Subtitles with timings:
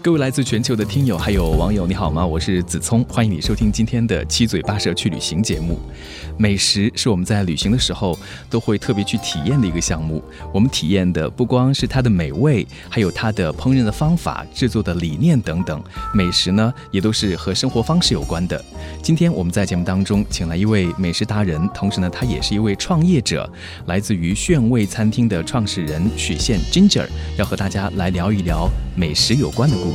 [0.00, 2.24] 各位来自全球的听友还有网友，你好吗？
[2.24, 5.76] 我是子聪，欢迎你收听今天的七嘴八舌去旅行节目。
[6.36, 8.16] 美食是我们在旅行的时候
[8.48, 10.22] 都会特别去体验的一个项目。
[10.54, 15.82] 我们体验的不光是它的美味，还有它的烹饪的方法、制作的理念等等。
[16.14, 18.64] 美食呢，也都是和生活方式有关的。
[19.02, 23.50] 今天我们在节目当中请来一位美食达人，同时呢，他也是一位创业者，
[23.86, 29.87] 来自于炫味餐厅的创始人许宪 Ginger，要和大家来聊一聊美食有关的。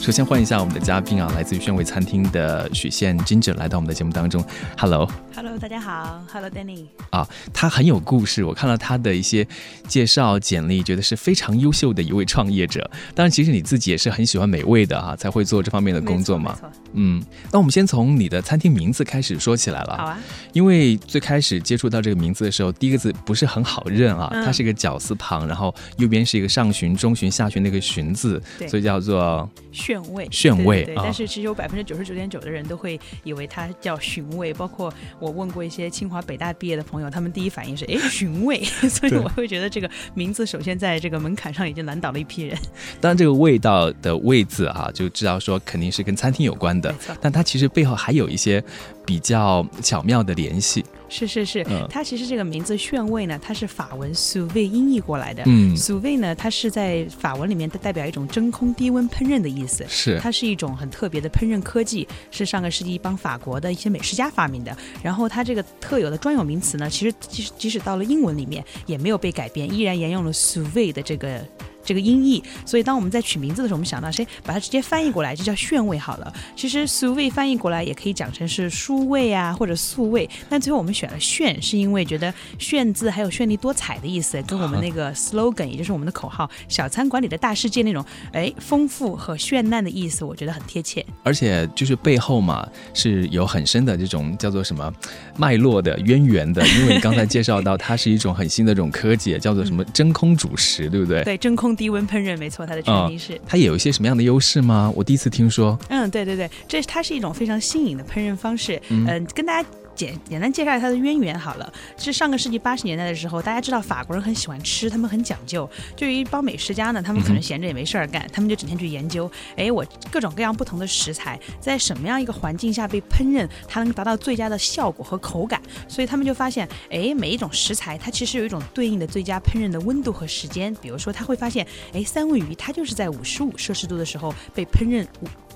[0.00, 4.44] 首先欢迎一下我们的嘉宾啊，来自于炫味餐厅的许宪 Ginger 来到我们的节目当中。
[4.76, 6.86] Hello，Hello，大家好，Hello，Danny。
[7.10, 9.46] 啊，他很有故事，我看了他的一些
[9.86, 12.90] 介绍简历，觉得是非常优秀的一位创业者。
[13.14, 16.58] 当然，其实你自己也是很喜欢美味的哈，才会做这方面的工作嘛。
[16.94, 19.96] 嗯，那我们先从你的餐厅名字开始说起来了。
[19.96, 20.18] 好啊。
[20.52, 29.48] 因为最开始接触到这个名字的时候，第一个字不是很好认啊，它是一个绞丝旁，然后右边是一个上旬、中旬、下旬那个旬字，所以叫做。
[29.72, 38.60] 炫味，炫味，对，但是其实有百分之九十九点九的人都会以为它叫寻味，包括我问过一些清华、北大毕业的朋友，他们第一反应是哎寻味，
[38.90, 42.58] 所以我会觉得这个名字首先在这个门槛上已经难倒了一批人。
[43.00, 46.79] 当然，这个味道的味字啊，就知道说肯定是跟餐厅有关的，
[47.20, 48.62] 但它其实背后还有一些
[49.04, 50.84] 比较巧妙的联系。
[51.12, 55.42] 是是是，它其实这个名字炫味呢，它是法文 sous vide 音译过来的。
[55.46, 59.84] 嗯，sous vide 呢，它是在法文里面代表一种真空低温烹饪的意思。
[59.88, 64.76] 是，它是一种很特别的烹饪科技，是上个世纪一帮法国的一些美食家发明的。
[65.02, 71.44] 然后它这个特有的专有名词呢，其实即使即使到了英文里面也没有被改变，依然沿用了 sous vide 的这个。
[71.84, 76.32] 这个音译，所以当我们在取名字的时候，我们想到谁把它直接翻译过来就叫炫味好了。
[76.54, 80.28] 其实素味翻译过来也可以讲成是蔬味啊，或者素味。
[80.48, 91.04] 但最后我们选了炫，是因为觉得炫字还有绚丽多彩的意思，跟我们那个 slogan，也就是我们的口号“小餐馆里的大世界”那种哎丰富和绚烂的意思，我觉得很贴切。
[91.22, 94.92] 而且就是背后嘛是有很深的这种叫做什么
[95.36, 101.24] 脉络的渊源的，因为你刚才介绍到它是一种很新的这种科技，叫做什么 真空主食，对不对？
[101.24, 101.69] 对，真空。
[101.74, 103.40] 低温烹饪，没错，它的全名是。
[103.46, 104.92] 它也有一些什么样的优势吗？
[104.94, 105.78] 我第一次听说。
[105.88, 108.80] 嗯，对对对，这它是一种非常新颖的烹饪方式。
[108.88, 109.68] 嗯，跟大家。
[109.94, 115.68] 简简单介绍一下它的渊源好了，是上个世纪八十年代的时候，大家知道法国人很喜欢吃，他们很讲究。
[115.94, 125.60] 就一帮美食家呢，他们可能闲着也没事儿干，他们就整天去研究，哎，我各种各样不同的食材在什么样一个环境下被烹饪，它能达到最佳的效果和口感。
[125.86, 130.74] 所以他们就发现，哎，每一种食材它其实有一种对应的最佳烹饪的温度和时间。
[130.80, 135.06] 比如说，他会发现，哎，三文鱼它就是在五十五摄氏度的时候被烹饪。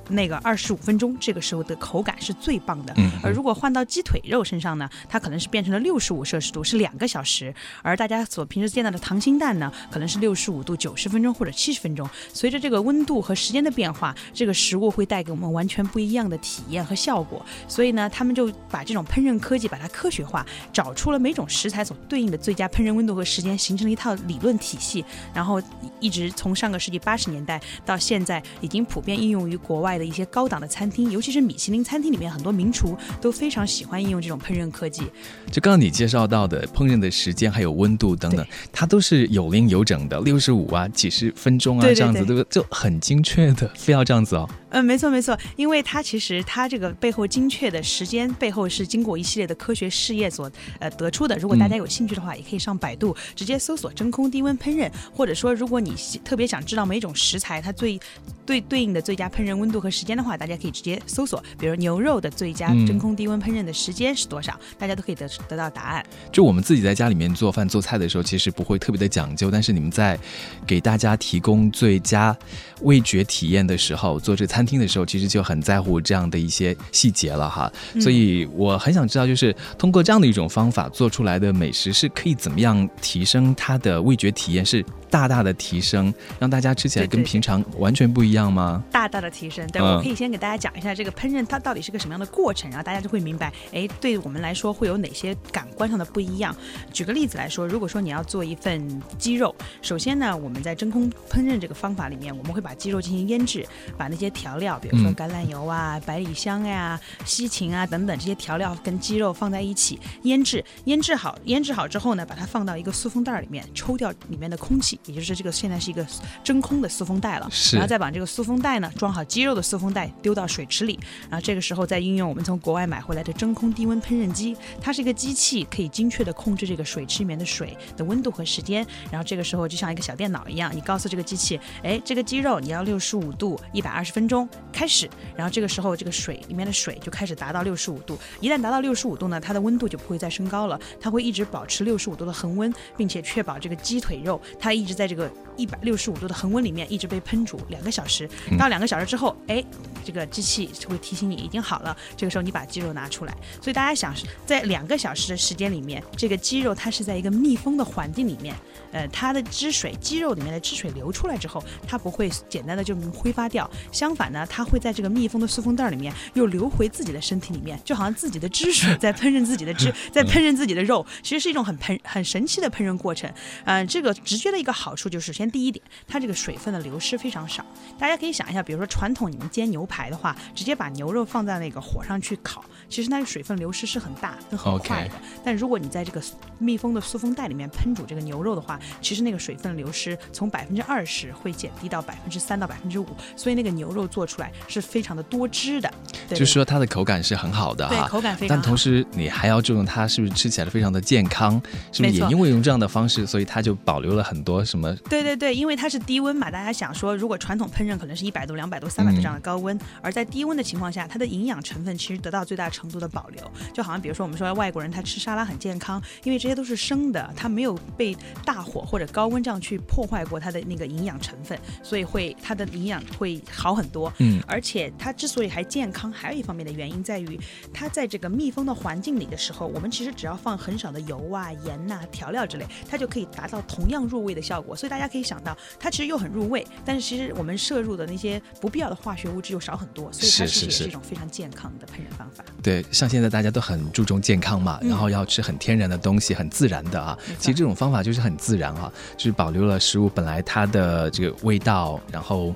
[0.08, 2.92] 那个二十五分钟，这个时候的口感是最棒的。
[2.96, 7.54] 嗯，而如果换到鸡腿肉身上呢，它可能是变成了六十五摄氏度，是两个小时。
[7.82, 12.08] 而大家所平时见到的溏心蛋呢，可能是六十五度九十分钟或者七十分钟。
[12.32, 17.44] 随着这个温度和时间的变化，这个食物会带给我们完全不一样的体验和效果。
[17.66, 25.02] 所以呢，他们就把这种烹饪科技把它科学化，找出了每种食材所对应的最佳烹饪温度和时间，形成了一套理论体系。
[25.32, 25.62] 然后
[25.98, 29.93] 一直从上个世纪八十年代到现在，已经普遍应用于国外。
[29.98, 35.02] 的一些高档的餐厅，尤其是米其林餐厅里面，很多名厨都非常喜欢应用这种烹饪科技。
[35.50, 44.48] 就刚刚你介绍到的烹饪的时间还有温度等等，它都是有零有整的，六十五啊，几十分钟啊，这样子对不对就很精确的，非要这样子哦。
[44.74, 51.38] 嗯，没错没错，因为它其实它这个背后精确的时间背后是经过一系列的科学试验所呃得出的。
[51.38, 58.00] 如果大家有兴趣的话，也可以上百度直接搜索真空低温烹饪，或者说如果你特别想知道每种食材它最
[58.44, 66.04] 对对应的最佳烹饪温度和时间的话，大家可以直接搜索，比如牛肉的最佳真空低温烹饪的时间是多少，大家都可以得得到答案。
[66.32, 70.18] 就我们自己在家里面做饭做菜的时候，其实不会特别的讲究，但是你们在
[70.66, 72.36] 给大家提供最佳
[72.80, 77.72] 味觉体验的时候，做这餐厅的时候，其实就很在乎这样的一些细节了哈。
[78.00, 84.64] 所以我很想知道，就是通过这样的一种方法做出来的美食，是可以怎么样提升它的味觉体验？
[84.64, 84.84] 是。
[85.10, 88.82] 大大的提升，让大家吃起来跟平常完全不一样吗？
[88.90, 96.52] 大大的提升，对，我可以先给大家讲一下这个烹饪它到底是个什么样的过程，然后大家就会明白，哎，对我们来说会有哪些感官上的不一样。
[96.92, 103.64] 举个例子来说，如果说你要做一份鸡肉，首先呢，我们在真空烹饪这个方法里面，我们会把鸡肉进行腌制，
[103.96, 116.06] 把那些调调料，比如说橄榄油啊、百里香呀、西芹啊等等这些调料跟鸡肉放在一起腌制，腌制好，腌制好之后呢，把它放到一个塑封袋里面，抽掉里面的空气，也就是这个现在是一个
[116.44, 117.76] 真空的塑封袋了，是。
[117.76, 120.98] 然后再把这个塑封袋呢装好鸡肉的塑封袋丢到水池里，
[121.28, 149.62] 然后这个时候再运用我们从国外买回来的真空低温烹饪机，它是一个机器，可以精确的控制这个水池里面的水的温度和时间，然后这个时候就像一个小电脑一样，你告诉这个机器，哎，这个鸡肉你要六十五度，一百二十分钟开始，然后这个时候这个水里面的水就开始达到六十五度，一旦达到六十五度呢，它的温度就不会再升高了，它会一直保持六十五度的恒温，并且确保这个鸡腿肉它一直在这个一百六十五度的恒温里面一直被烹煮两个小时，到两个小时之后，哎，
[150.04, 153.34] 这个机器就会提醒你已经好了，这个时候你把鸡肉拿出来。
[153.60, 154.14] 所以大家想，
[154.46, 158.54] 在两个小时的时间里面，这个鸡肉它是在一个密封的环境里面，
[158.92, 173.30] 呃，它的汁水，鸡肉里面的汁水流出来之后，它不会简单的就挥发掉，相反呢，它会在这个密封的塑封袋里面又流回自己的身体里面，就好像自己的汁水在烹饪自己的汁， 在烹饪自己的肉，其实是一种很烹很神奇的烹饪过程。
[173.64, 177.64] 嗯、这个直接的一个好处就是，首先第一点，它这个水分的流失非常少。
[177.98, 185.14] 大家可以想一下，比如说传统你们煎牛排的话，直接把牛肉放在那个火上去烤，其实它的水分流失是很大跟很快的。
[185.44, 186.22] 但如果你在这个
[186.58, 193.06] 密封的塑封袋里面烹煮这个牛肉的话，其实那个水分流失从百分之二十会减低到百分之三到百分之五，
[193.36, 195.92] 所以那个牛肉做出来是非常的多汁的。
[196.28, 198.62] 对就是说它的口感是很好的哈，对口感非常好。
[198.62, 204.94] 但同时你还要注重它是不是吃起来非常的健康，是不是也因为用这样的方式，所以它就保留了很多什么？
[205.10, 213.50] 对对对，因为它是低温嘛，大家想说，如果传统烹饪可能是一百度、两百度、三百度这样的高温，而在低温的情况下，它的营养成分其实得到最大程度的保留。
[213.72, 224.03] 就好像比如说我们说外国人他吃沙拉很健康，因为这些都是生的，它没有被大火或者高温这样去破坏过它的那个营养成分，所以会它的营养会好很多。
[224.18, 227.38] 嗯，而且它之所以还健康，还有一方面的原因在于，
[227.72, 234.74] 它在这个密封的环境里的时候，我们其实只要放很少的油啊、盐呐、调料之类，它就可以达到同样入味的效果。
[234.74, 242.44] 所以大家可以想到，它其实又很入味，但是其实我们摄入的那些不必要的化学物质又少很多，所以它其实也是一种非常健康的烹饪方法。
[242.62, 247.18] 对，像现在大家都很注重健康嘛，嗯然后要吃很天然的东西，很自然的啊。
[247.38, 252.52] 其实这种方法就是很自然啊，就是保留了食物本来它的这个味道，然后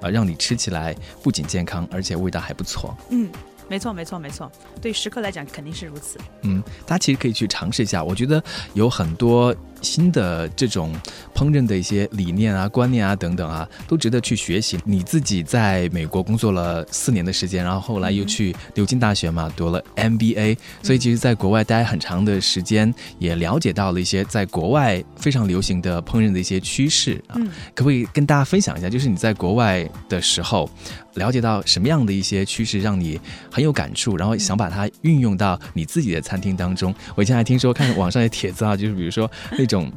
[0.00, 0.91] 呃让你吃起来
[1.22, 2.96] 不仅健康，而且味道还不错。
[3.10, 3.30] 嗯。
[3.68, 4.50] 没错，没错，没错。
[4.82, 6.18] 对食客来讲肯定是如此。
[6.42, 8.42] 嗯，大家其实可以去尝试一下，我觉得
[8.74, 10.94] 有很多新的这种
[11.34, 14.78] 烹饪的一些理念啊、观念啊等等啊，都值得去学习。
[14.84, 27.34] 你自己在美国工作了四年的时间，然后后来又去牛津大学嘛，读了 MBA，所以其实在国外待很长的时间，也了解到了一些在国外非常流行的烹饪的一些趋势啊。
[27.36, 30.70] 嗯可不可以跟大家分享一下，就是你在国外的时候，
[31.14, 33.20] 了解到什么样的一些趋势让你
[33.50, 36.94] 很有感触，然后想把它运用到你自己的餐厅当中？
[37.14, 39.92] 我以前还听说看网上的帖子啊，就是比如说那种。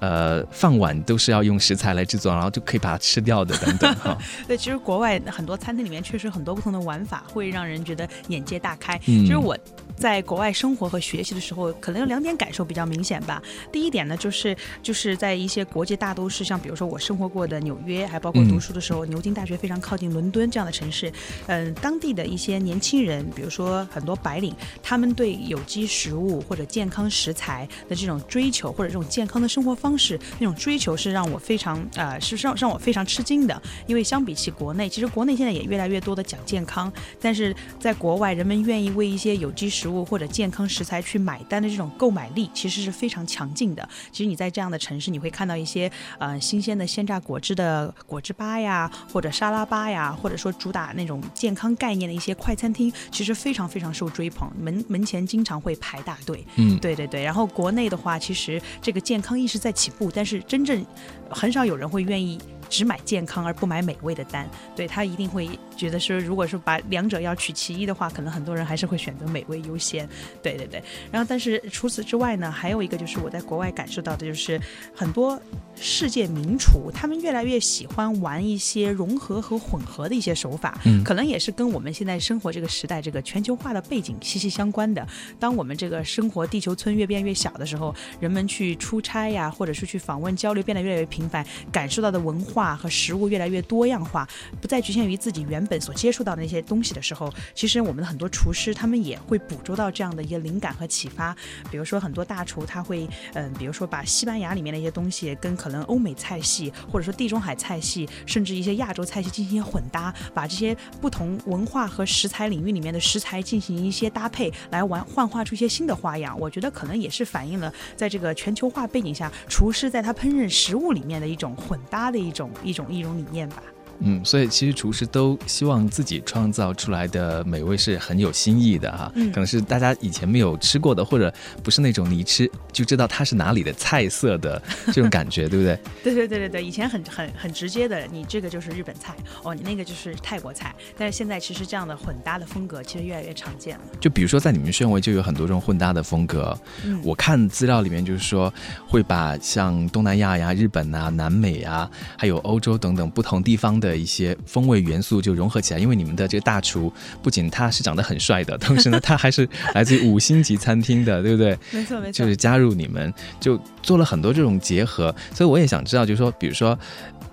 [0.00, 4.18] 呃，饭碗都是要用食材来制作，然后就可以把它吃掉的，等等 哈。
[4.46, 8.96] 对，其实国外很多餐厅里面确实很多不同的玩法，会让人觉得眼界大开。
[9.06, 9.56] 嗯其实我
[9.96, 13.42] 在国外生活和学习的时候，可能有两点感受比较明显吧。
[13.72, 21.12] 第一点呢，就是就是在一些国际大都市，像比如说我生活过的纽约，还包括嗯读书的时候，牛津大学非常靠近伦敦这样的城市，
[21.46, 33.62] 嗯、当地的一些年轻人，比如说很多白领，他们对有机食物或者健康食材的这种追求，或者这种健康的生活方式那种追求，是让我非常呃，是让让我非常吃惊的。
[33.86, 43.88] 因为相比起国内，其实国内现在也越来越多的讲健康，但是在国外，人们愿意为一些有机食物或者健康食材去买单的这种购买力，其实是非常强劲的。
[44.12, 56.44] 其实你在这样的城市，你会看到一些呃新鲜的鲜榨果汁的果汁吧呀，或者沙拉吧呀，或者说主打那种健康概念的一些快餐厅，其实非常非常受追捧，门门前经常会排大队。
[56.56, 60.84] 嗯，对对对，然后国内的话，其实这个健康意识在起步，但是真正
[61.28, 64.48] 很少有人会愿意只买健康而不买美味的单。
[64.74, 70.08] 对他一定会觉得说，如果说把两者要取其一的话，可能很多人还是会选择美味优先。
[70.42, 74.60] 对对对，然后但是除此之外呢，还有一个就是我在国外感受到的，就是
[74.94, 75.40] 很多
[75.76, 85.06] 世界名厨他们越来越喜欢玩一些融合和混合的一些手法，嗯可能也是跟我们现在生活这个时代这个全球化的背景息息相关的。
[85.38, 94.28] 当我们这个生活地球村越变越小的时候，人们去出差呀，或者是去访问交流变得越来越频繁，感受到的文化化和食物越来越多样化，
[94.60, 101.36] 不再局限于自己原本所接触到的那些东西的时候，其实我们的很多厨师他们也会捕捉到这样的一些灵感和启发。
[101.68, 116.38] 比如说很多大厨他会，嗯，比如说把西班牙里面的一些东西跟可能欧美菜系，或者说地中海菜系，甚至一些亚洲菜系进行混搭，把这些不同文化和食材领域里面的食材进行一些搭配，来玩幻化出一些新的花样。
[116.38, 123.62] 我觉得可能也是反映了在这个全球化背景下，厨师在他烹饪食物里面的一种混搭的一种一种一种理念吧。
[124.04, 131.32] 嗯，所以其实厨师都希望自己创造出来的美味是很有新意的哈，可能是大家以前没有吃过的，或者
[131.62, 134.60] 不是那种你一吃就知道它是哪里的菜色的
[134.92, 135.78] 这种感觉，对不对？
[136.02, 143.84] 对对对对对，以前很很很直接的，你这个就是日本菜，哦，你那个就是泰国菜，但是现在其实这样的混搭的风格其实越来越常见了。
[144.00, 146.58] 就比如说在你们宣威就有很多种混搭的风格，
[147.02, 148.52] 我看资料里面就是说
[148.86, 153.74] 会把像东南亚呀、日本啊、南美啊，还有欧洲等等不同地方。
[153.74, 161.58] 的一些风味元素就融合起来，因为你们的这个大厨不仅他是长得很帅的，同时呢，他还是来自于五星级餐厅的，对不对？
[161.70, 166.78] 没错没错，就是加入你们就做了很多这种结合，所以我也想知道，就是说，比如说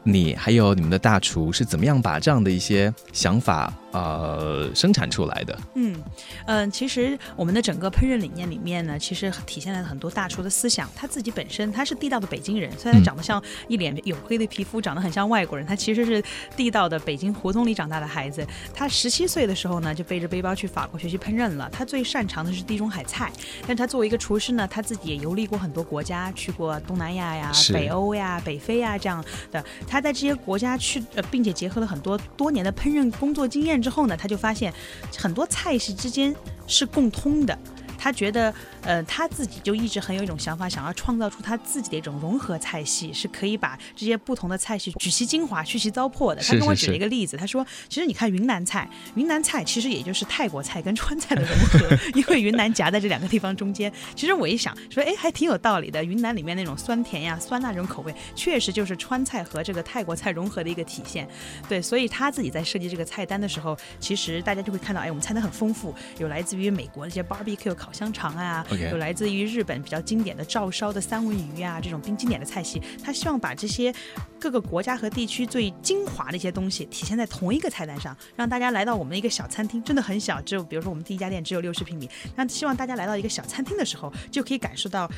[0.04, 3.74] 你还有你们的大厨是怎么样把这样的一些想法。
[3.92, 5.60] 呃，生产出来的。
[5.76, 6.02] 嗯
[6.46, 10.90] 嗯，其实我们的整个烹饪理念里面呢，其实体现了很多大厨的思想。
[10.96, 16.24] 他自己本身他是地道的北京人，虽然他长得像一脸黝黑的皮肤，长得很像外国人，他其实是
[16.56, 18.46] 地道的北京胡同里长大的孩子。
[18.74, 21.70] 他十七岁的时候呢，就背着背包去法国学习烹饪了。
[21.72, 23.32] 他最擅长的是地中海菜，
[23.68, 29.64] 但他作为一个厨师呢，他自己也游历过很多国家，去过东南亚呀、北欧呀、北非呀这样的。
[29.88, 33.81] 他在这些国家去，呃，并且结合了很多多年的烹饪工作经验。
[33.82, 34.74] 之后呢，他就发现
[35.18, 36.36] 很多菜系之间
[36.68, 37.58] 是共通的。
[38.02, 46.42] 他觉得，呃，他自己就一直很有一种想法，想要创造出他自己的一种融合菜系，是可以把这些不同的菜系取其精华，去其糟粕的。
[46.42, 53.94] 他跟我举了一个例子，他说，其实你看云南菜，云南菜其实也就是泰国菜跟川菜的融合， 因为云南夹在这两个地方中间。
[54.16, 56.04] 其实我一想，说，哎，还挺有道理的。
[56.04, 61.30] 云南里面那种酸甜呀、酸辣这种口味，确实就是川菜和这个泰国菜融合的一个体现。
[61.70, 67.91] 对，所以他自己在设计这个菜单的时候，其实大家就会看到，哎，我们菜单很丰富，有来自于美国的一些 barbecue 烤。
[67.92, 73.94] 香肠啊，有来自于日本比较经典的照烧的三文鱼啊，这种冰经典的菜系，他希望把这些
[74.40, 85.10] 各个国家和地区最精华的一些东西体现在同一个菜单上，让大家来到我们的一个小餐厅，真的很小，只有比如说我们第一家店只有六十平米，那希望大家来到一个小餐厅的时候，就可以感受到，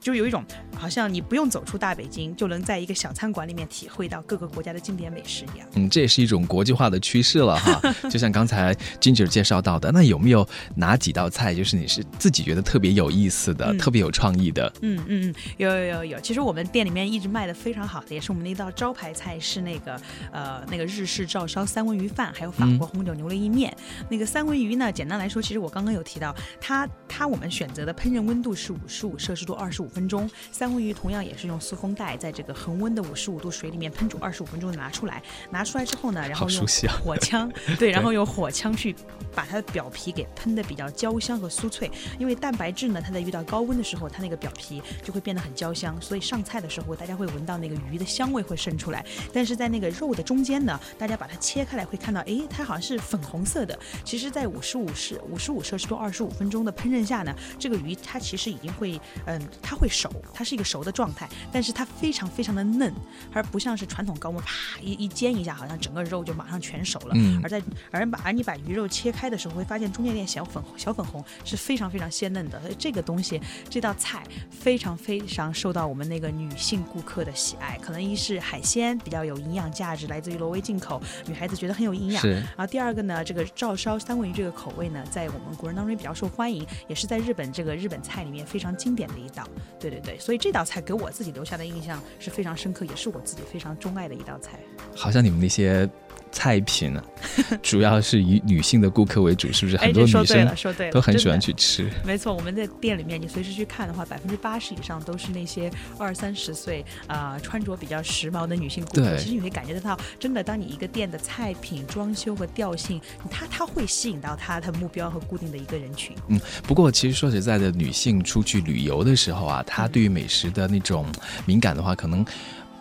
[0.00, 0.44] 就有一种
[0.76, 5.66] 好像你不用走出大北京，就能在一个小餐馆里面体会到各个国家的经典美食一样。
[5.74, 7.80] 嗯，这也是一种国际化的趋势了哈。
[8.10, 12.01] 就像刚才 Ginger 介绍到的，那有没有哪几道菜就是你是？
[12.18, 14.72] 自己觉得特别有意思的，特别有创意的。
[14.80, 16.20] 嗯嗯嗯，有有有有。
[16.20, 23.74] 其实我们店里面一直卖的非常好的，也是我们的一道招牌菜，是那个呃那个日式照烧三文鱼饭，还有法国红酒牛肋意面。
[24.08, 30.28] 那个三文鱼呢，简单来说，其实我刚刚有提到，它它我们选择的烹饪温度是五十五摄氏度，二十五分钟。
[30.50, 35.22] 三文鱼同样也是用塑封袋，在这个恒温的五十五度水里面烹煮二十五分钟拿出来。
[35.50, 36.66] 拿出来之后呢，然后用
[37.02, 38.94] 火 枪，对，然后用火枪去
[39.34, 41.90] 把它的表皮给喷的比较焦香和酥脆。
[42.18, 49.04] 因为蛋白质呢，它在遇到高温的时候，它那个表皮就会变得很焦香，所以上菜的时候大家会闻到那个鱼的香味会渗出来。
[49.32, 53.78] 但是在那个肉的中间呢，大家把它切开来会看到，哎，它好像是粉红色的。
[54.04, 62.92] 其实，在五十五摄五十五摄氏度二十五分钟的烹饪下呢，这个鱼它其实已经会，嗯，它会熟，它是一个熟的状态，但是它非常非常的嫩，
[63.32, 67.12] 而不像是传统高温啪一一煎一下，好像整个肉就马上全熟了。
[67.14, 67.40] 嗯。
[67.42, 71.92] 而在而把而你把鱼肉切开的时候，会发现中间点小粉小粉红是非常非常。
[71.92, 77.76] 非常鲜嫩的，所以这个东西，这道菜非常非常受到我们那个女性顾客的喜爱。
[77.82, 82.26] 可能一是海鲜比较有营养价值，来自于挪威进口，女孩子觉得很有营养。
[82.26, 89.46] 然后第二个呢，这个照烧三文鱼这个口味呢，在我们国人当中也比较受欢迎，也是在日本这个日本菜里面非常经典的一道。
[89.78, 94.58] 对对对，所以这道菜给我自己留下的印象是非常深刻，也是我自己非常钟爱的一道菜。
[94.96, 95.86] 好像你们那些。
[96.32, 97.04] 菜品啊，
[97.62, 99.76] 主要是以女性的顾客为主，是不是？
[99.76, 100.24] 很多女生
[100.56, 101.88] 说对了，都很喜欢去吃。
[102.04, 109.16] 没错，我们在店里面，你随时去看的话，百分之八十以上都是那些二三十岁啊，穿着比较时髦的女性顾客。
[109.16, 116.16] 其实你会感觉得到，真的，当你一个店的菜品、装修和调性，它它会吸引到它的目标和固定的一个人群。
[116.28, 121.06] 嗯，不过其实说实在的，女性出去旅游的时候啊，她对于美食的那种
[121.44, 122.24] 敏感的话，可能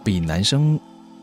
[0.04, 0.80] 比男生。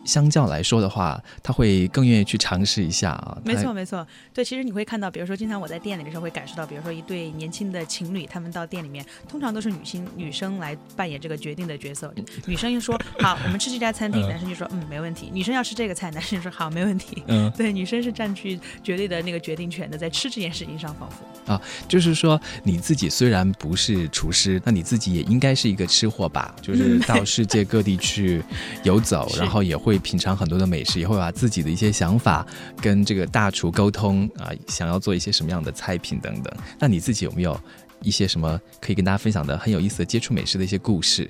[0.09, 3.37] 相较来说的话，他会更愿意去尝试一下啊。
[3.45, 4.05] 没错，没错。
[4.33, 12.13] 对，其实你会看到，比如说，经常我在店里的时候会感受到，比如说一对年轻的情侣，他们到店里面，通常都是女性女生来扮演这个决定的角色。
[12.47, 15.31] 女生一说好，我们吃这家餐厅， 男生就说嗯没问题。
[15.31, 17.23] 女生要吃这个菜，男生就说好没问题。
[17.27, 26.55] 嗯， 对，女生是占据绝对的那个决定权的，在吃这件事情上，仿佛啊，就是说你自己虽然不是厨师，那你自己也应该是一个吃货吧？
[26.63, 28.43] 就是到世界各地去
[28.85, 32.47] 游走， 然后也会品尝很多的美食，也会把自己的一些想法
[32.81, 36.55] 跟这个大厨沟通啊，想要做一些什么样的菜品等等。
[36.79, 37.59] 那你自己有没有
[38.03, 41.29] 一些什么可以跟大家分享的很有意思的接触美食的一些故事？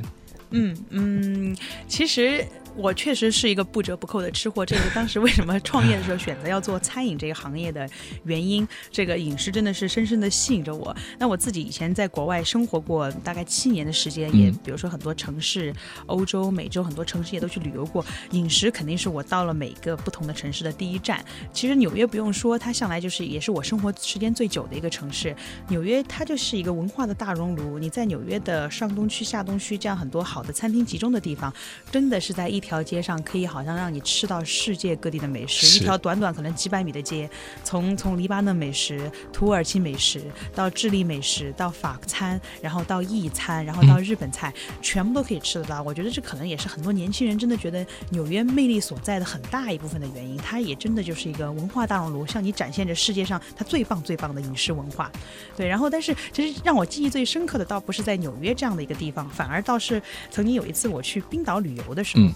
[0.51, 1.57] 嗯嗯，
[1.87, 2.45] 其实。
[2.79, 7.89] 我确实是一个不折不扣的吃货，这是当时为什么创业的时候选择要做餐饮这个行业的
[8.23, 8.67] 原因。
[8.89, 10.97] 这个饮食真的是深深的吸引着我。
[11.19, 15.75] 那我自己以前在国外生活过大概七年的时间，也比如说很多城市，
[16.07, 18.07] 欧洲、美洲很多城市也都去旅游过。
[18.31, 21.25] 饮食肯定是我到了每个不同的城市的第一站。
[21.53, 25.35] 其实纽约不用说，它向来就是也是我生活时间最久的一个城市。
[25.67, 27.77] 纽约它就是一个文化的大熔炉。
[27.77, 31.53] 你在纽约的上东区、下东区这样很多好的餐厅集中的地方，
[31.91, 32.63] 真的是在一。
[32.69, 37.29] 条街上可以好像让你吃到世界各地的美食，一条短短可能几百米的街，
[37.65, 40.23] 从从黎巴嫩美食、土耳其美食
[40.55, 45.83] 到智利美食，到法餐，然后到意餐，然后到日本菜，全部都可以吃得到。
[45.83, 50.37] 我觉得这可能也是很多年轻人真的觉得纽约魅力所在的很大一部分的原因。
[50.37, 55.11] 它也真的就是一个文化大熔炉，向你展现着世界上它最棒最棒的饮食文化。
[55.57, 62.29] 对，然后但是其实让我记忆最深刻的倒不是在纽约这样的一个地方，反而倒是曾经有一次我去冰岛旅游的时候。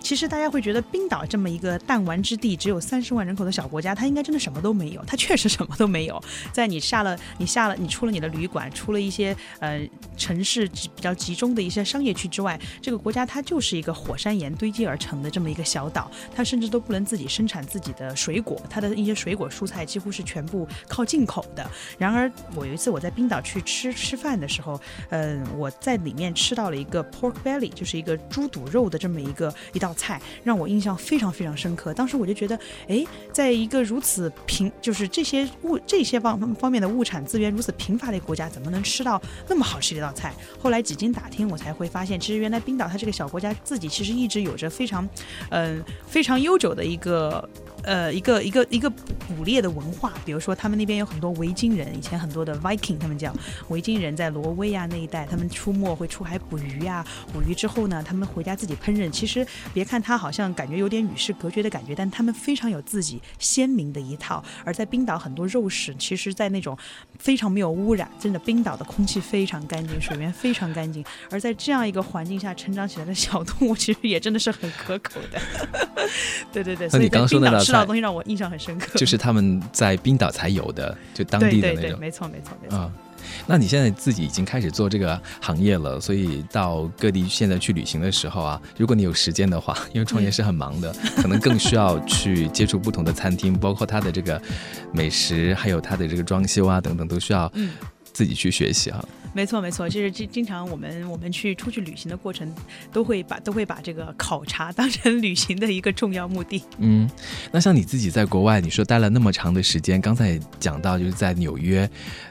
[0.00, 5.02] 其实大家会觉得冰岛这么一个弹丸之地，只有三十万人口的小国家，它应该真的什么都没有。
[5.06, 6.22] 它确实什么都没有。
[6.52, 9.80] 在你下了你下了你出了你的旅馆，出了一些呃
[10.16, 16.10] 城市比较集中的一些商业区之外，这个国家它就是一个火山岩堆积而成的这么一个小岛。
[16.34, 21.68] 它甚至都不能自己生产自己的水果，它的一些水果蔬菜几乎是全部靠进口的。
[21.96, 24.78] 然而我有一次我在冰岛去吃吃饭的时候，
[25.08, 29.52] 嗯，我在里面吃到了一个 pork belly，就是一个猪肚肉的这么一个。
[29.72, 40.34] 一道菜让我印象非常非常深刻，当时我就觉得，哎，在一个如此贫，就是这些物这些方方面的物产资源如此贫乏的国家，怎么能吃到那么好吃的一道菜？
[40.58, 45.08] 后来几经打听，我才会发现，其实原来冰岛它这个小国家自己其实一直有着非常，
[45.50, 47.48] 嗯，非常悠久的一个。
[47.84, 53.34] 呃，一个一个一个捕猎的文化，比如说他们那边有很多维京人，以前很多的 Viking，他们叫
[53.68, 59.10] 维京人，在挪威啊那一带，他们出没会出海捕鱼啊，捕鱼之后呢，他们回家自己烹饪。
[59.10, 64.42] 其实别看他好像感觉有点与世隔绝的感觉，但他们非常有自己鲜明的一套。
[64.64, 66.76] 而在冰岛，很多肉食其实，在那种
[67.18, 71.04] 非常没有污染，真的冰岛的空气非常干净，水源非常干净。
[71.30, 75.38] 而在这样一个环境下成长起来的小动物，其实也真的是很可口的。
[76.50, 77.62] 对对对，所以刚说的。
[77.73, 82.90] 这道东西让我印象很深刻，就是他们在冰岛才有的，就当地的那种，没错没错没错。
[83.46, 94.40] 那你现在自己已经开始做这个行业了，所以到各地现在去旅行的时候啊，如果你有时间的话，因为创业是很忙的，可能更需要去接触不同的餐厅，包括它的这个
[94.92, 97.50] 美食，还有它的这个装修啊等等，都需要
[98.12, 99.02] 自己去学习哈。
[99.34, 102.50] 没错，没错，就是经经常我们我们去出去旅行的过程，
[102.92, 106.62] 都会把都会把这个考察当成旅行的一个重要目的。
[106.78, 107.10] 嗯，
[107.50, 111.88] 那像你自己在国外，你说待了那么长的时间，刚才讲到就是在纽约，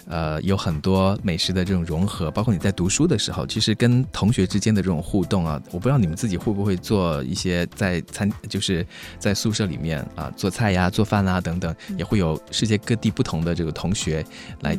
[0.07, 8.85] 呃，有很多美食的这种融合，包括你在读书的时候，其实跟同学之间的这种互动啊，我不知道你们自己会不会做一些在餐，就是
[9.19, 14.25] 在宿舍里面啊做菜呀、做饭啊等等，也会有世界各地不同的这个同学
[14.61, 14.77] 来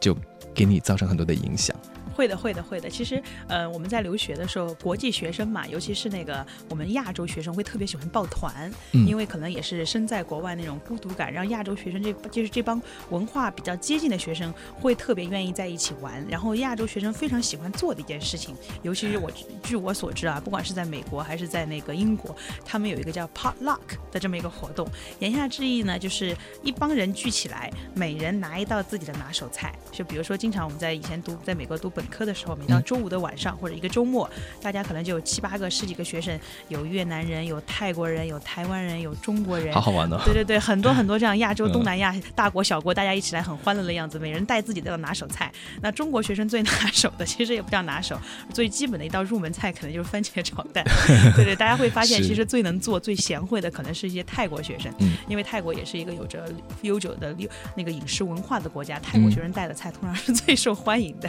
[0.00, 0.16] 就。
[0.56, 1.76] 给你造成很多的影响。
[2.16, 2.88] 会的，会的，会的。
[2.88, 14.50] 其实，呃，我们在留学的时候，国际学生嘛，尤其是那个我们亚洲学生，会特别喜欢抱团，因为可能也是身在国外那种孤独感，让亚洲学生这就是这帮文化比较接近的学生，
[14.80, 16.24] 会特别愿意在一起玩。
[16.26, 19.30] 然后，亚洲学生非常喜欢做的一件事情，尤其是我
[19.62, 23.78] 据我所知啊，不管是在美国还是在那个英国，他们有一个叫 potluck
[24.10, 24.88] 的这么一个活动。
[25.18, 29.74] 言下之意呢，就是一帮人聚起来，每人拿一道自己的拿手菜。
[29.92, 32.05] 就比如说，经常我们在以前读在美国读本。
[32.06, 34.28] 课的时候，每到周五的晚上或者一个周末，
[34.62, 36.38] 大家可能就有七八个、十几个学生，
[36.68, 40.20] 有越南人，有泰国人，有台湾人，有中国人，好好玩的。
[40.24, 44.18] 对对对，很多很多这样亚洲、 东南亚大国小国，大家一起来很欢乐的样子。
[44.18, 45.52] 每人带自己的拿手菜。
[45.80, 48.18] 那中国学生最拿手的，其实也不叫拿手，
[48.52, 50.84] 最基本的一道入门菜，可能就是番茄炒蛋。
[51.36, 54.92] 对对，大家会发现，其实最能做、最贤惠的，可能是一些泰国学生，
[55.28, 56.48] 因为泰国也是一个有着
[56.82, 57.34] 悠久的
[57.74, 61.28] 那个饮食文化的国家，泰国学生带的菜通常是最受欢迎的。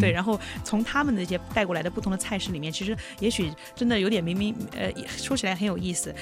[0.00, 6.14] 对，然后从他们那些带过来的不同的菜式里面，其实也许真的有点明明呃，说起来很有意思。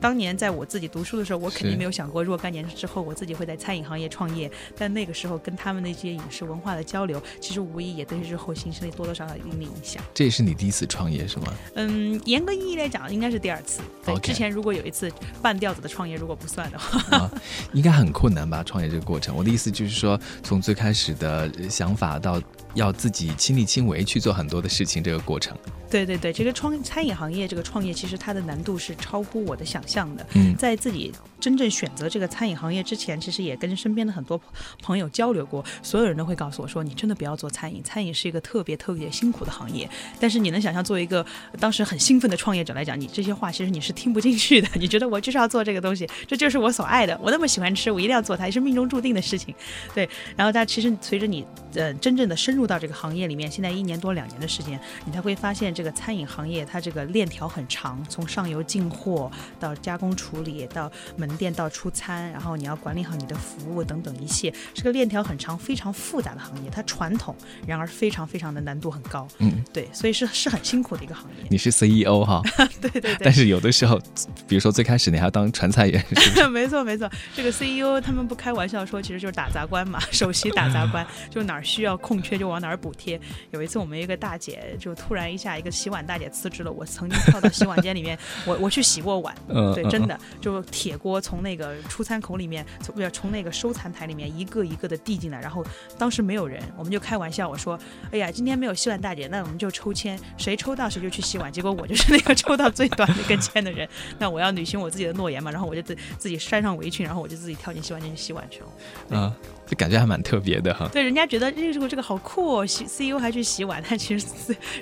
[0.00, 4.50] 当年在我自己读书的时候，我肯定没有想过若干年之后我自己会在餐饮行业创业。
[4.76, 10.02] 但那个时候跟他们那些饮食文化的交流，其实无疑也对日后形成了多多少少一定的影响。
[10.14, 11.54] 这也是你第一次创业是吗？
[11.74, 13.80] 嗯，严格意义来讲，应该是第二次。
[14.04, 15.10] 对，之前如果有一次
[15.42, 17.30] 半吊子的创业，如果不算的话，
[17.72, 18.62] 应该很困难吧？
[18.64, 22.40] 创业这个过程，我的意思就是说，从最开始的想法到
[22.74, 25.56] 要自己亲力亲为去做很多的事情，这个过程。
[25.90, 30.24] 对对对，这个创餐饮行业这个创业，其实它的难度是超乎我的想象的。
[30.34, 34.40] 嗯，在自己真正选择这个餐饮行业之前，其实也跟身边的很多
[34.80, 41.26] 朋友交流过，所有人都会告诉我说：“你真的不要做餐饮，餐饮是一个特别特别辛苦的行业。”但是你能想象，作为一个
[41.58, 44.68] 当时很兴奋的创业者来讲，你这些话其实你是听不进去的。
[44.74, 49.52] 你觉得我就是要做这个东西，这就是我所爱的，我那么喜欢吃，我一定要做它，也是命中注定的事情。
[49.92, 55.74] 对，然后但其实随着你呃真正的深入到这个行业里面，现在一年多两年的时间，你才会发现。
[55.80, 66.68] 这个餐饮行业，它这个链条很长，从上游进货到加工处理，到门店到出餐，然后你要管理好你的服务等等一切，这个链条很长，非常复杂的行业。
[66.68, 67.34] 它传统，
[67.66, 69.26] 然而非常非常的难度很高。
[69.38, 71.46] 嗯，对，所以是是很辛苦的一个行业。
[71.48, 72.42] 你是 CEO 哈？
[72.78, 73.16] 对对对。
[73.20, 73.98] 但是有的时候，
[74.46, 77.10] 比如说最开始你还要当传菜员，是 没错没错。
[77.34, 83.18] 这个 CEO 他们不开玩笑说，其实就是打杂官嘛，首席打杂官， 就哪儿需要空缺就往哪儿补贴。
[83.52, 85.69] 有一次我们一个大姐就突然一下一个。
[85.70, 89.34] 洗碗大姐辞职了，我曾经跳到洗碗间里面， 我我去洗过碗，
[89.74, 95.64] 对，真的就铁锅从那个出餐口里面，从不要从那个收餐台里面一个一个的递进来，然后
[95.98, 97.78] 当时没有人，我们就开玩笑，我说，
[98.10, 108.66] 哎呀，今天没有洗碗大姐，那我们就抽签，谁抽到谁就去洗碗，结果我就是那个抽到最短那根签的人，那我要履行我自己的诺言嘛，然后我就自自己拴上围裙，然后我就自己跳进洗碗间去洗碗去了，
[109.10, 109.32] 嗯。
[109.70, 110.88] 就感觉还蛮特别的哈。
[110.92, 114.26] 对，人家觉得这个这个好酷哦，洗 CEO 还去洗碗，但其实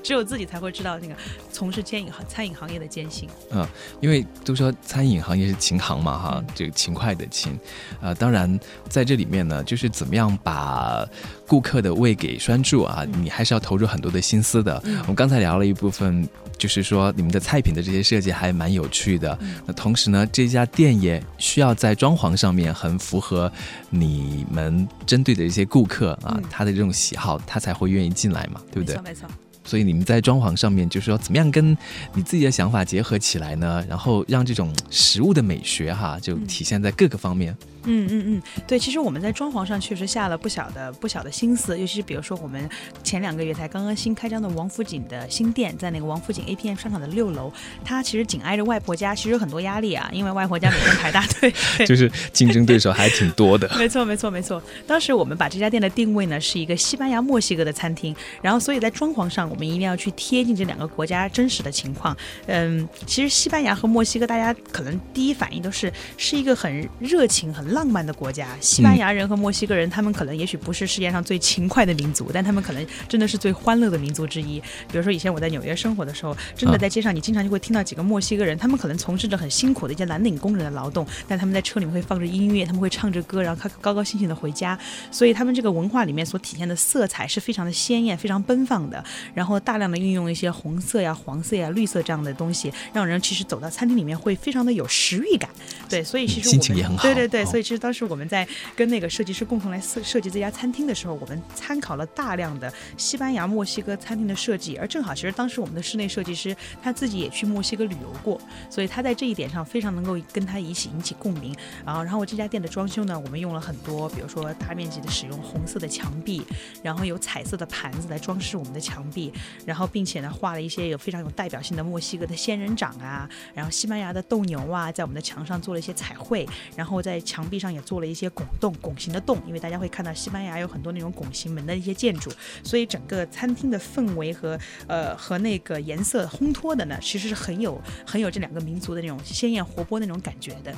[0.03, 1.15] 只有自己才会知道那个
[1.53, 3.29] 从事餐饮行餐饮行业的艰辛。
[3.51, 3.67] 嗯，
[4.01, 7.53] 因为都说餐饮行业是勤行嘛哈，这个勤快的勤。
[8.01, 11.07] 呃，当然在这里面呢，就是怎么样把
[11.49, 14.81] 顾客的胃给拴住啊，你还是要投入很多的心思的。
[14.85, 16.29] 我们刚才聊了一部分。
[16.59, 19.39] 就是说，你们的菜品的这些设计还蛮有趣的。
[19.65, 23.49] 那同时呢，这家店也需要在装潢上面很符合
[23.91, 28.97] 你们针对的一些顾客啊，他的这种喜好，他才会愿意进来嘛，对不对？
[28.97, 29.29] 没错，没错。
[29.63, 31.79] 所以你们在装潢上面，就是说怎么样跟
[32.13, 33.85] 你自己的想法结合起来呢？
[33.89, 37.57] 然后让这种食物的美学哈，就体现在各个方面。
[37.63, 42.69] 嗯嗯嗯嗯，对，其实我们在装潢上确实下了不小的不小的心思，尤其是比如说我们
[43.03, 47.51] 前两个月才刚刚新开张的王府井的新店，在那个王府井 APM 商场的六楼，
[47.83, 51.51] 它其实紧挨着外婆家，其实有很多压力啊，因为外婆家每天排大队，
[51.87, 53.67] 就是竞争对手还挺多的。
[53.79, 62.15] 没错没错没错，当时我们把这家店的定位呢是一个西班牙墨西哥的餐厅，然后所以在装潢上我们一定要去贴近这两个国家真实的情况。
[62.47, 67.69] 嗯，其实西班牙和墨西哥，大家可能第一反应都是是一个很热情很。
[67.69, 74.61] 浪漫的国家，西班牙人和墨西哥人，他们可能也许不是世界上最勤快的民族，但他们可能真的是最欢乐的民族之一。
[74.91, 84.79] 比如说，以前我在纽约生活的时候，真的在街上，你经常就会听到几个墨西哥人，他们可能从事着很辛苦的一些蓝领工人的劳动，但他们在车里面会放着音乐，他们会唱着歌，然后他高高兴兴的回家。
[85.11, 95.49] 所以他们这个文化里面所体现的色彩是非常的鲜艳、非常奔放的，然后大量的运用一些红色呀、黄色呀、绿色这样的东西，让人其实走到餐厅里面会非常的有食欲感。
[95.89, 97.03] 对，所以其实心情也很好。
[97.03, 97.58] 对对对，所以。
[97.63, 108.41] 其实当时我们在跟那个设计师共同来设设计这家餐厅的时候，我们参考了大量的西班牙、墨西哥餐厅的设计，而正好其实当时我们的室内设计师他自己也去墨西哥旅游过，
[108.71, 111.55] 所以他在这一点上非常能够跟他一起引起共鸣。
[111.85, 116.43] 然后，然后这家店的装修呢，我们用了很多，比如说大面积的使用红色的墙壁，
[116.83, 119.33] 然后有彩色的盘子来装饰我们的墙壁，
[119.65, 127.59] 然后并且呢画了一些有非常有代表性的墨西哥的仙人掌啊，然后西班牙的斗牛啊，在我们的墙上做了一些彩绘，然后在墙壁。
[127.59, 132.31] 上也做了一些拱洞、拱形的洞，因为大家会看到西班牙有很多那种拱形门的一些建筑，
[132.63, 134.57] 所以整个餐厅的氛围和
[134.87, 140.73] 呃和那个颜色烘托的呢，其实是很有很有这两个民族的那种鲜艳活泼那种感觉的。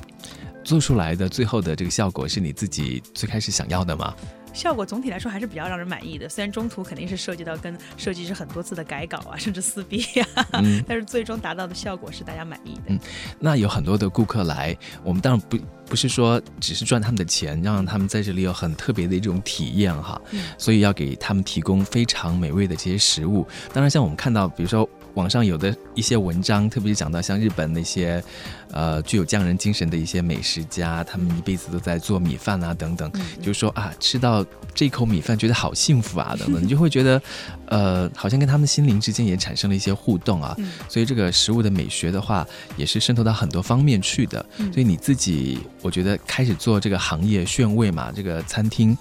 [0.65, 4.15] 做出来的最后的这个效果是你自己最开始想要的吗？
[4.53, 10.03] 效果总体来说还是比较让人满意的，虽然中途肯定是涉及到跟设计师很多次的改稿啊，甚至撕逼
[10.35, 10.47] 啊，
[10.89, 12.83] 但是最终达到的效果是大家满意的。
[12.87, 12.99] 嗯，
[13.39, 20.21] 那有很多的顾客来，我们当然不不是说只是赚他们的钱，让他们在这里有很特别的一种体验哈，
[20.59, 23.47] 所以要给他们提供非常美味的这些食物。
[23.73, 24.89] 当然，像我们看到，比如说。
[25.15, 28.23] 网上有的一些文章，特别是讲到像日本那些，
[28.71, 33.11] 呃，具有匠人精神的一些美食家，他们一辈子都在做米饭啊等等，
[33.43, 34.45] 就说啊，吃到
[34.75, 37.21] 这口米饭觉得好幸福啊等等，你 就会觉得，
[37.67, 40.57] 呃，好像跟他们心灵之间也产生了一些互动啊。
[40.89, 42.47] 所以这个食物的美学的话，
[42.77, 44.45] 也是渗透到很多方面去的。
[44.73, 48.97] 所以你自己，我觉得开始做这个行业炫味嘛，这个餐厅。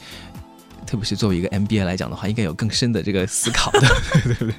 [0.90, 3.88] 特别是作为一个 MBA 来讲的话，应该有更深的这个思考的，
[4.24, 4.54] 对不对？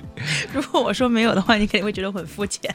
[0.55, 2.73] 如果我说没有的话，你肯定会觉得很肤浅。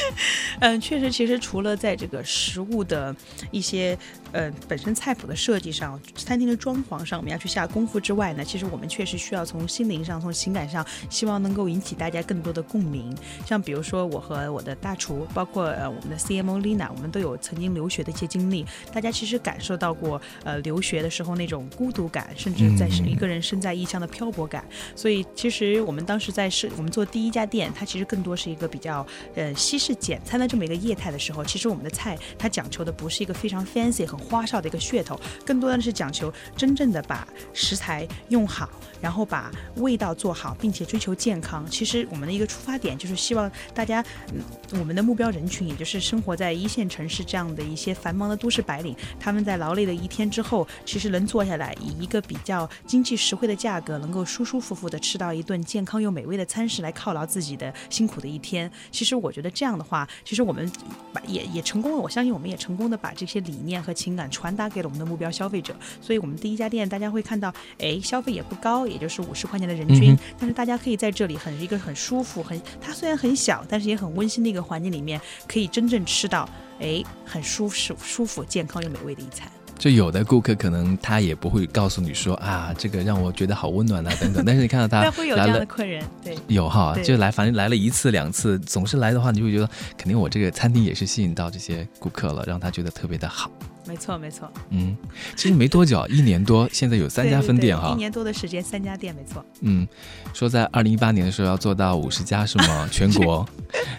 [0.60, 3.14] 嗯，确实，其实除了在这个食物的
[3.50, 3.98] 一些。
[4.32, 13.16] 呃，本身菜谱的设计上，餐厅的装潢上，我们要去下功夫之外呢，其实我们确实需要从心灵上、从情感上，希望能够引起大家更多的共鸣。
[13.46, 18.66] 像比如说，我和我的大厨，包括呃我们的 CMO Lina，我们都有曾经留学的一些经历。
[18.92, 24.64] 大家其实感受到过，呃，留学的时候那种孤独感，甚至在一个人身在异乡的漂泊感。
[24.96, 34.18] 所以，其实我们当时在是我们做第一家店，它其实更多是一个比较呃西式简餐的这么一个业态的时候，其实我们的菜它讲求的不是一个非常 fancy 很。
[34.24, 38.70] 花哨的一个噱头，更多的是讲求真正的把食材用好，
[39.04, 41.62] 然后把味道做好，并且追求健康。
[41.68, 58.72] 其实我们的一个出发点就是希望大家，嗯，我们的目标人群，也就是生活在一线城市这样的一些繁忙的都市白领，他们在劳累的一天之后，其实能坐下来，以一个比较经济实惠的价格，能够舒舒服服的吃到一顿健康又美味的餐食，来犒劳自己的辛苦的一天。
[58.90, 60.72] 其实我觉得这样的话，其实我们
[61.12, 61.98] 把也也成功了。
[61.98, 64.14] 我相信我们也成功的把这些理念和情。
[64.14, 76.48] 感传达给了我们的目标消费者，所以我们第一家店大家会看到，哎，消费也不高，也就是五十块钱的人均，但是大家可以在这里很一个很舒服，很它虽然很小，但是也很温馨的一个环境里面，可以真正吃到
[76.80, 79.50] 哎很舒适、舒服、健康又美味的一餐。
[79.76, 85.00] 就有的顾客可能他也不会告诉你说啊，这个让我觉得好温暖啊等等，但是你看到他
[85.34, 93.50] 来了，客人对有哈，就来反正来了一次两次，总是来的话，你就会觉得肯定我这个餐厅也是吸引到这些顾客了，让他觉得特别的好。
[93.86, 94.50] 没错，没错。
[94.70, 94.96] 嗯，
[95.36, 97.92] 其实没多久，一年多，现在有三家分店哈。
[97.92, 99.44] 一年多的时间，三家店，没错。
[99.60, 99.86] 嗯，
[100.32, 102.88] 说在二零一八年的时候要做到五十家是吗？
[102.90, 103.46] 全国，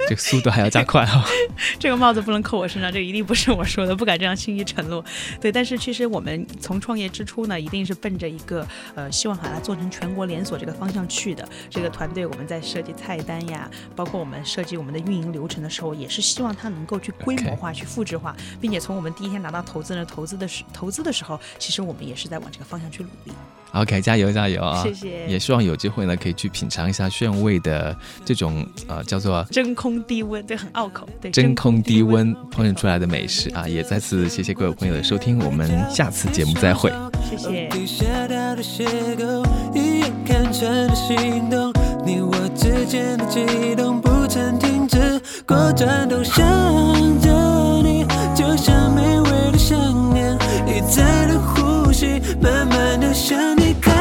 [0.08, 1.26] 这个速度还要加快啊。
[1.80, 5.04] 这个帽子不能扣我身上，这个一定不是我说的，不敢这样轻易承诺。
[5.40, 11.48] 对，但是其实我们从创业之初呢，一定是奔着一个呃，希望把它做成全国连锁这个方向去的。
[11.70, 23.32] 这个团队我们在设计菜单呀，包括我们设计我们的运营流程的时候，也是希望它能够去规模化、去复制化，并且从我们第一天拿到投资人投资的时投资的时候，其实我们也是在往这个方向去努力。
[23.74, 24.84] OK，加油加油啊！
[24.84, 25.28] 谢谢。
[25.28, 31.06] 也希望有机会呢，可以去品尝一下炫味的这种呃叫做真空低温，对，很拗口。
[31.20, 33.68] 对，真空低温烹饪出来的美食啊！
[33.68, 36.90] 也再次谢谢各位朋友的收听，我们下次节目再会。
[37.30, 37.68] 谢谢。
[37.68, 37.86] 就
[50.86, 53.92] 在，的呼吸，慢慢的向你靠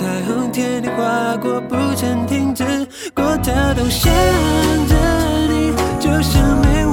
[0.00, 2.64] 彩虹天地划过，不曾停止
[3.14, 4.10] 过跳动，想
[4.88, 4.94] 着
[5.46, 6.86] 你，就像美